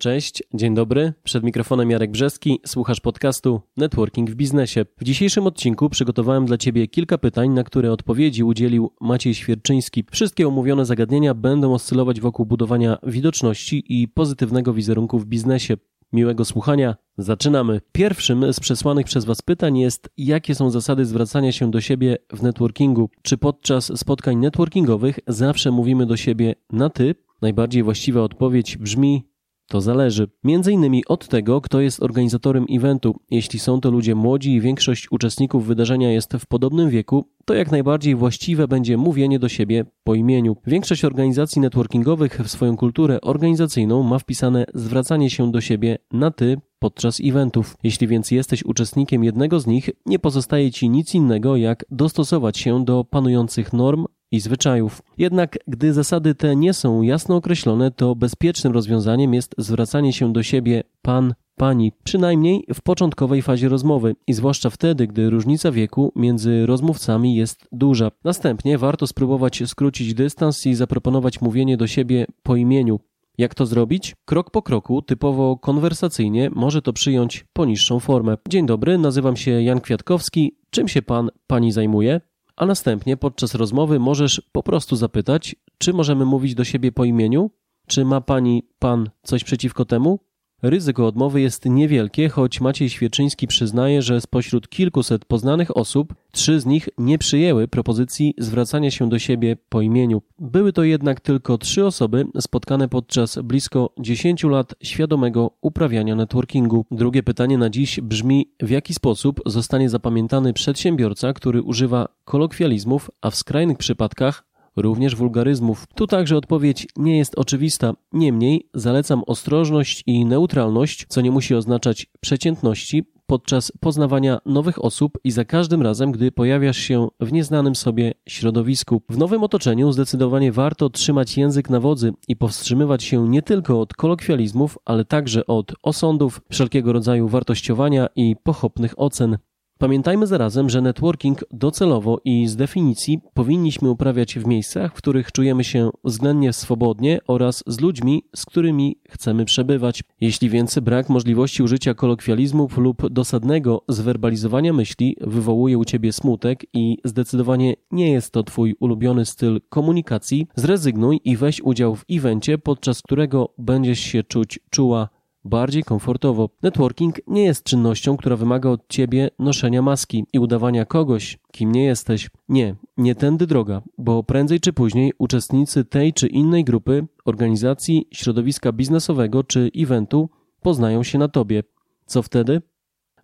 Cześć, 0.00 0.42
dzień 0.54 0.74
dobry. 0.74 1.12
Przed 1.22 1.44
mikrofonem 1.44 1.90
Jarek 1.90 2.10
Brzeski, 2.10 2.60
słuchasz 2.66 3.00
podcastu 3.00 3.60
Networking 3.76 4.30
w 4.30 4.34
biznesie. 4.34 4.84
W 5.00 5.04
dzisiejszym 5.04 5.46
odcinku 5.46 5.90
przygotowałem 5.90 6.46
dla 6.46 6.58
Ciebie 6.58 6.88
kilka 6.88 7.18
pytań, 7.18 7.50
na 7.50 7.64
które 7.64 7.92
odpowiedzi 7.92 8.44
udzielił 8.44 8.92
Maciej 9.00 9.34
Świerczyński. 9.34 10.04
Wszystkie 10.10 10.48
omówione 10.48 10.84
zagadnienia 10.84 11.34
będą 11.34 11.74
oscylować 11.74 12.20
wokół 12.20 12.46
budowania 12.46 12.98
widoczności 13.02 13.84
i 13.88 14.08
pozytywnego 14.08 14.72
wizerunku 14.72 15.18
w 15.18 15.26
biznesie. 15.26 15.76
Miłego 16.12 16.44
słuchania. 16.44 16.96
Zaczynamy. 17.16 17.80
Pierwszym 17.92 18.52
z 18.52 18.60
przesłanych 18.60 19.06
przez 19.06 19.24
Was 19.24 19.42
pytań 19.42 19.78
jest, 19.78 20.08
jakie 20.16 20.54
są 20.54 20.70
zasady 20.70 21.04
zwracania 21.04 21.52
się 21.52 21.70
do 21.70 21.80
siebie 21.80 22.16
w 22.32 22.42
networkingu? 22.42 23.10
Czy 23.22 23.38
podczas 23.38 23.98
spotkań 23.98 24.36
networkingowych 24.36 25.18
zawsze 25.26 25.70
mówimy 25.70 26.06
do 26.06 26.16
siebie 26.16 26.54
na 26.72 26.90
ty? 26.90 27.14
Najbardziej 27.42 27.82
właściwa 27.82 28.22
odpowiedź 28.22 28.76
brzmi 28.76 29.28
to 29.68 29.80
zależy. 29.80 30.28
Innymi 30.70 31.04
od 31.06 31.28
tego, 31.28 31.60
kto 31.60 31.80
jest 31.80 32.02
organizatorem 32.02 32.66
eventu. 32.70 33.14
Jeśli 33.30 33.58
są 33.58 33.80
to 33.80 33.90
ludzie 33.90 34.14
młodzi 34.14 34.54
i 34.54 34.60
większość 34.60 35.12
uczestników 35.12 35.66
wydarzenia 35.66 36.12
jest 36.12 36.32
w 36.32 36.46
podobnym 36.46 36.90
wieku, 36.90 37.24
to 37.44 37.54
jak 37.54 37.70
najbardziej 37.70 38.14
właściwe 38.14 38.68
będzie 38.68 38.96
mówienie 38.96 39.38
do 39.38 39.48
siebie 39.48 39.84
po 40.04 40.14
imieniu. 40.14 40.56
Większość 40.66 41.04
organizacji 41.04 41.62
networkingowych 41.62 42.40
w 42.44 42.50
swoją 42.50 42.76
kulturę 42.76 43.20
organizacyjną 43.20 44.02
ma 44.02 44.18
wpisane 44.18 44.64
zwracanie 44.74 45.30
się 45.30 45.52
do 45.52 45.60
siebie 45.60 45.98
na 46.12 46.30
ty 46.30 46.56
podczas 46.78 47.20
eventów. 47.24 47.76
Jeśli 47.82 48.06
więc 48.06 48.30
jesteś 48.30 48.64
uczestnikiem 48.64 49.24
jednego 49.24 49.60
z 49.60 49.66
nich, 49.66 49.90
nie 50.06 50.18
pozostaje 50.18 50.70
ci 50.70 50.90
nic 50.90 51.14
innego 51.14 51.56
jak 51.56 51.84
dostosować 51.90 52.58
się 52.58 52.84
do 52.84 53.04
panujących 53.04 53.72
norm 53.72 54.04
i 54.30 54.40
zwyczajów. 54.40 55.02
Jednak 55.18 55.58
gdy 55.66 55.92
zasady 55.92 56.34
te 56.34 56.56
nie 56.56 56.74
są 56.74 57.02
jasno 57.02 57.36
określone, 57.36 57.90
to 57.90 58.14
bezpiecznym 58.14 58.72
rozwiązaniem 58.72 59.34
jest 59.34 59.54
zwracanie 59.58 60.12
się 60.12 60.32
do 60.32 60.42
siebie 60.42 60.82
pan, 61.02 61.34
pani, 61.56 61.92
przynajmniej 62.04 62.64
w 62.74 62.82
początkowej 62.82 63.42
fazie 63.42 63.68
rozmowy 63.68 64.16
i 64.26 64.32
zwłaszcza 64.32 64.70
wtedy, 64.70 65.06
gdy 65.06 65.30
różnica 65.30 65.72
wieku 65.72 66.12
między 66.16 66.66
rozmówcami 66.66 67.36
jest 67.36 67.68
duża. 67.72 68.10
Następnie 68.24 68.78
warto 68.78 69.06
spróbować 69.06 69.62
skrócić 69.66 70.14
dystans 70.14 70.66
i 70.66 70.74
zaproponować 70.74 71.40
mówienie 71.40 71.76
do 71.76 71.86
siebie 71.86 72.26
po 72.42 72.56
imieniu. 72.56 73.00
Jak 73.38 73.54
to 73.54 73.66
zrobić? 73.66 74.14
Krok 74.24 74.50
po 74.50 74.62
kroku, 74.62 75.02
typowo 75.02 75.56
konwersacyjnie, 75.56 76.50
może 76.54 76.82
to 76.82 76.92
przyjąć 76.92 77.44
poniższą 77.52 78.00
formę. 78.00 78.36
Dzień 78.48 78.66
dobry, 78.66 78.98
nazywam 78.98 79.36
się 79.36 79.50
Jan 79.50 79.80
Kwiatkowski. 79.80 80.56
Czym 80.70 80.88
się 80.88 81.02
pan, 81.02 81.30
pani 81.46 81.72
zajmuje? 81.72 82.20
A 82.58 82.66
następnie 82.66 83.16
podczas 83.16 83.54
rozmowy 83.54 83.98
możesz 83.98 84.42
po 84.52 84.62
prostu 84.62 84.96
zapytać, 84.96 85.56
czy 85.78 85.92
możemy 85.92 86.24
mówić 86.24 86.54
do 86.54 86.64
siebie 86.64 86.92
po 86.92 87.04
imieniu? 87.04 87.50
Czy 87.86 88.04
ma 88.04 88.20
pani, 88.20 88.68
pan 88.78 89.10
coś 89.22 89.44
przeciwko 89.44 89.84
temu? 89.84 90.27
Ryzyko 90.62 91.06
odmowy 91.06 91.40
jest 91.40 91.64
niewielkie, 91.64 92.28
choć 92.28 92.60
Maciej 92.60 92.90
Świeczyński 92.90 93.46
przyznaje, 93.46 94.02
że 94.02 94.20
spośród 94.20 94.68
kilkuset 94.68 95.24
poznanych 95.24 95.76
osób, 95.76 96.14
trzy 96.32 96.60
z 96.60 96.66
nich 96.66 96.88
nie 96.98 97.18
przyjęły 97.18 97.68
propozycji 97.68 98.34
zwracania 98.38 98.90
się 98.90 99.08
do 99.08 99.18
siebie 99.18 99.56
po 99.68 99.80
imieniu. 99.80 100.22
Były 100.38 100.72
to 100.72 100.82
jednak 100.82 101.20
tylko 101.20 101.58
trzy 101.58 101.86
osoby 101.86 102.26
spotkane 102.40 102.88
podczas 102.88 103.38
blisko 103.38 103.90
10 103.98 104.44
lat 104.44 104.74
świadomego 104.82 105.50
uprawiania 105.60 106.14
networkingu. 106.14 106.86
Drugie 106.90 107.22
pytanie 107.22 107.58
na 107.58 107.70
dziś 107.70 108.00
brzmi: 108.00 108.50
w 108.62 108.70
jaki 108.70 108.94
sposób 108.94 109.40
zostanie 109.46 109.88
zapamiętany 109.90 110.52
przedsiębiorca, 110.52 111.32
który 111.32 111.62
używa 111.62 112.08
kolokwializmów, 112.24 113.10
a 113.20 113.30
w 113.30 113.36
skrajnych 113.36 113.78
przypadkach 113.78 114.47
również 114.82 115.16
wulgaryzmów. 115.16 115.86
Tu 115.94 116.06
także 116.06 116.36
odpowiedź 116.36 116.86
nie 116.96 117.18
jest 117.18 117.38
oczywista. 117.38 117.94
Niemniej 118.12 118.68
zalecam 118.74 119.22
ostrożność 119.26 120.02
i 120.06 120.24
neutralność, 120.24 121.06
co 121.08 121.20
nie 121.20 121.30
musi 121.30 121.54
oznaczać 121.54 122.06
przeciętności, 122.20 123.04
podczas 123.30 123.72
poznawania 123.80 124.38
nowych 124.46 124.84
osób 124.84 125.18
i 125.24 125.30
za 125.30 125.44
każdym 125.44 125.82
razem, 125.82 126.12
gdy 126.12 126.32
pojawiasz 126.32 126.76
się 126.76 127.08
w 127.20 127.32
nieznanym 127.32 127.76
sobie 127.76 128.14
środowisku. 128.28 129.02
W 129.08 129.18
nowym 129.18 129.42
otoczeniu 129.42 129.92
zdecydowanie 129.92 130.52
warto 130.52 130.90
trzymać 130.90 131.36
język 131.36 131.70
na 131.70 131.80
wodzy 131.80 132.12
i 132.28 132.36
powstrzymywać 132.36 133.04
się 133.04 133.28
nie 133.28 133.42
tylko 133.42 133.80
od 133.80 133.94
kolokwializmów, 133.94 134.78
ale 134.84 135.04
także 135.04 135.46
od 135.46 135.72
osądów, 135.82 136.40
wszelkiego 136.50 136.92
rodzaju 136.92 137.28
wartościowania 137.28 138.08
i 138.16 138.36
pochopnych 138.42 138.94
ocen. 138.96 139.38
Pamiętajmy 139.78 140.26
zarazem, 140.26 140.70
że 140.70 140.80
networking 140.80 141.44
docelowo 141.50 142.20
i 142.24 142.48
z 142.48 142.56
definicji 142.56 143.20
powinniśmy 143.34 143.90
uprawiać 143.90 144.38
w 144.38 144.46
miejscach, 144.46 144.92
w 144.92 144.96
których 144.96 145.32
czujemy 145.32 145.64
się 145.64 145.90
względnie 146.04 146.52
swobodnie 146.52 147.18
oraz 147.26 147.64
z 147.66 147.80
ludźmi, 147.80 148.22
z 148.36 148.46
którymi 148.46 148.96
chcemy 149.08 149.44
przebywać. 149.44 150.02
Jeśli 150.20 150.50
więc 150.50 150.78
brak 150.78 151.08
możliwości 151.08 151.62
użycia 151.62 151.94
kolokwializmów 151.94 152.78
lub 152.78 153.08
dosadnego 153.08 153.84
zwerbalizowania 153.88 154.72
myśli 154.72 155.16
wywołuje 155.20 155.78
u 155.78 155.84
ciebie 155.84 156.12
smutek 156.12 156.66
i 156.74 156.98
zdecydowanie 157.04 157.74
nie 157.90 158.12
jest 158.12 158.32
to 158.32 158.42
twój 158.42 158.74
ulubiony 158.80 159.26
styl 159.26 159.60
komunikacji, 159.68 160.46
zrezygnuj 160.56 161.20
i 161.24 161.36
weź 161.36 161.60
udział 161.60 161.96
w 161.96 162.04
evencie, 162.10 162.58
podczas 162.58 163.02
którego 163.02 163.54
będziesz 163.58 164.00
się 164.00 164.22
czuć 164.22 164.60
czuła 164.70 165.08
bardziej 165.48 165.84
komfortowo. 165.84 166.48
Networking 166.62 167.20
nie 167.26 167.44
jest 167.44 167.64
czynnością, 167.64 168.16
która 168.16 168.36
wymaga 168.36 168.70
od 168.70 168.88
ciebie 168.88 169.30
noszenia 169.38 169.82
maski 169.82 170.24
i 170.32 170.38
udawania 170.38 170.84
kogoś, 170.84 171.38
kim 171.52 171.72
nie 171.72 171.84
jesteś. 171.84 172.30
Nie, 172.48 172.74
nie 172.96 173.14
tędy 173.14 173.46
droga, 173.46 173.82
bo 173.98 174.22
prędzej 174.22 174.60
czy 174.60 174.72
później 174.72 175.12
uczestnicy 175.18 175.84
tej 175.84 176.12
czy 176.12 176.26
innej 176.26 176.64
grupy, 176.64 177.06
organizacji, 177.24 178.08
środowiska 178.12 178.72
biznesowego 178.72 179.44
czy 179.44 179.70
eventu 179.76 180.28
poznają 180.62 181.02
się 181.02 181.18
na 181.18 181.28
tobie. 181.28 181.62
Co 182.06 182.22
wtedy? 182.22 182.62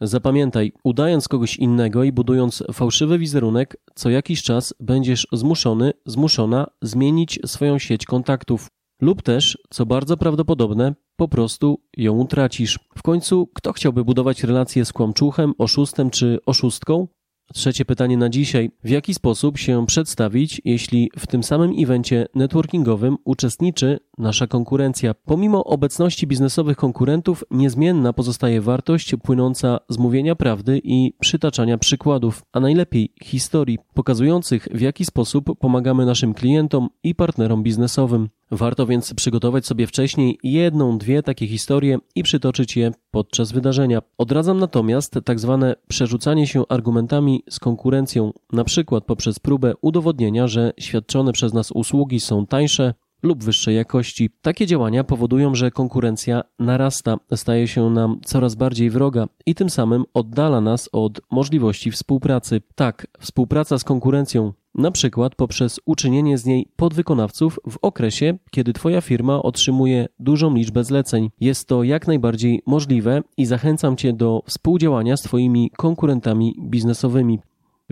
Zapamiętaj, 0.00 0.72
udając 0.84 1.28
kogoś 1.28 1.56
innego 1.56 2.04
i 2.04 2.12
budując 2.12 2.64
fałszywy 2.72 3.18
wizerunek, 3.18 3.76
co 3.94 4.10
jakiś 4.10 4.42
czas 4.42 4.74
będziesz 4.80 5.26
zmuszony, 5.32 5.92
zmuszona 6.06 6.66
zmienić 6.82 7.40
swoją 7.46 7.78
sieć 7.78 8.06
kontaktów. 8.06 8.68
Lub 9.00 9.22
też, 9.22 9.58
co 9.70 9.86
bardzo 9.86 10.16
prawdopodobne, 10.16 10.94
po 11.16 11.28
prostu 11.28 11.80
ją 11.96 12.12
utracisz. 12.18 12.78
W 12.96 13.02
końcu, 13.02 13.48
kto 13.54 13.72
chciałby 13.72 14.04
budować 14.04 14.44
relacje 14.44 14.84
z 14.84 14.92
kłamczuchem, 14.92 15.54
oszustem 15.58 16.10
czy 16.10 16.38
oszustką? 16.46 17.08
Trzecie 17.54 17.84
pytanie 17.84 18.16
na 18.16 18.28
dzisiaj. 18.28 18.70
W 18.84 18.88
jaki 18.88 19.14
sposób 19.14 19.58
się 19.58 19.86
przedstawić, 19.86 20.60
jeśli 20.64 21.10
w 21.18 21.26
tym 21.26 21.42
samym 21.42 21.72
evencie 21.78 22.26
networkingowym 22.34 23.16
uczestniczy 23.24 23.98
nasza 24.18 24.46
konkurencja? 24.46 25.14
Pomimo 25.14 25.64
obecności 25.64 26.26
biznesowych 26.26 26.76
konkurentów, 26.76 27.44
niezmienna 27.50 28.12
pozostaje 28.12 28.60
wartość 28.60 29.14
płynąca 29.22 29.78
z 29.88 29.98
mówienia 29.98 30.36
prawdy 30.36 30.80
i 30.84 31.14
przytaczania 31.20 31.78
przykładów, 31.78 32.42
a 32.52 32.60
najlepiej 32.60 33.12
historii, 33.22 33.78
pokazujących 33.94 34.68
w 34.74 34.80
jaki 34.80 35.04
sposób 35.04 35.58
pomagamy 35.58 36.06
naszym 36.06 36.34
klientom 36.34 36.88
i 37.02 37.14
partnerom 37.14 37.62
biznesowym. 37.62 38.28
Warto 38.54 38.86
więc 38.86 39.14
przygotować 39.14 39.66
sobie 39.66 39.86
wcześniej 39.86 40.38
jedną, 40.42 40.98
dwie 40.98 41.22
takie 41.22 41.46
historie 41.46 41.98
i 42.14 42.22
przytoczyć 42.22 42.76
je 42.76 42.92
podczas 43.10 43.52
wydarzenia. 43.52 44.02
Odradzam 44.18 44.58
natomiast 44.58 45.14
tak 45.24 45.40
zwane 45.40 45.74
przerzucanie 45.88 46.46
się 46.46 46.62
argumentami 46.68 47.42
z 47.50 47.60
konkurencją, 47.60 48.32
na 48.52 48.64
przykład 48.64 49.04
poprzez 49.04 49.38
próbę 49.38 49.72
udowodnienia, 49.80 50.48
że 50.48 50.72
świadczone 50.78 51.32
przez 51.32 51.52
nas 51.52 51.70
usługi 51.70 52.20
są 52.20 52.46
tańsze 52.46 52.94
lub 53.22 53.44
wyższej 53.44 53.76
jakości. 53.76 54.30
Takie 54.42 54.66
działania 54.66 55.04
powodują, 55.04 55.54
że 55.54 55.70
konkurencja 55.70 56.42
narasta, 56.58 57.16
staje 57.34 57.68
się 57.68 57.90
nam 57.90 58.20
coraz 58.24 58.54
bardziej 58.54 58.90
wroga 58.90 59.26
i 59.46 59.54
tym 59.54 59.70
samym 59.70 60.04
oddala 60.14 60.60
nas 60.60 60.88
od 60.92 61.20
możliwości 61.30 61.90
współpracy. 61.90 62.62
Tak, 62.74 63.06
współpraca 63.20 63.78
z 63.78 63.84
konkurencją 63.84 64.52
na 64.74 64.90
przykład 64.90 65.34
poprzez 65.34 65.80
uczynienie 65.84 66.38
z 66.38 66.44
niej 66.44 66.66
podwykonawców 66.76 67.60
w 67.70 67.78
okresie, 67.82 68.38
kiedy 68.50 68.72
Twoja 68.72 69.00
firma 69.00 69.42
otrzymuje 69.42 70.08
dużą 70.18 70.54
liczbę 70.54 70.84
zleceń. 70.84 71.30
Jest 71.40 71.68
to 71.68 71.82
jak 71.82 72.06
najbardziej 72.06 72.62
możliwe 72.66 73.22
i 73.36 73.46
zachęcam 73.46 73.96
Cię 73.96 74.12
do 74.12 74.42
współdziałania 74.46 75.16
z 75.16 75.22
Twoimi 75.22 75.70
konkurentami 75.76 76.54
biznesowymi. 76.60 77.38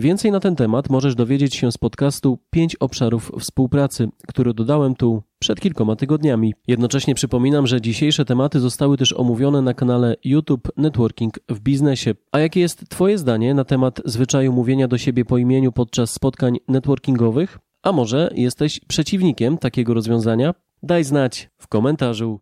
Więcej 0.01 0.33
na 0.33 0.41
ten 0.41 0.57
temat 0.57 0.91
możesz 0.91 1.15
dowiedzieć 1.15 1.55
się 1.55 1.73
z 1.73 1.79
podcastu 1.79 2.39
5 2.51 2.77
obszarów 2.77 3.33
współpracy, 3.39 4.09
który 4.29 4.55
dodałem 4.55 4.95
tu 4.95 5.23
przed 5.39 5.61
kilkoma 5.61 5.97
tygodniami. 5.97 6.55
Jednocześnie 6.67 7.15
przypominam, 7.15 7.67
że 7.67 7.81
dzisiejsze 7.81 8.25
tematy 8.25 8.61
zostały 8.61 8.97
też 8.97 9.13
omówione 9.13 9.63
na 9.63 9.75
kanale 9.75 10.17
YouTube 10.25 10.69
Networking 10.77 11.39
w 11.49 11.61
biznesie. 11.61 12.15
A 12.33 12.39
jakie 12.39 12.61
jest 12.61 12.89
Twoje 12.89 13.19
zdanie 13.19 13.55
na 13.55 13.65
temat 13.65 14.01
zwyczaju 14.05 14.53
mówienia 14.53 14.89
do 14.89 14.99
siebie 14.99 15.25
po 15.25 15.39
imieniu 15.39 15.73
podczas 15.73 16.11
spotkań 16.11 16.57
networkingowych? 16.69 17.59
A 17.83 17.93
może 17.93 18.31
jesteś 18.35 18.81
przeciwnikiem 18.89 19.59
takiego 19.59 19.95
rozwiązania? 19.95 20.55
Daj 20.83 21.05
znać 21.05 21.51
w 21.59 21.69
komentarzu. 21.69 22.41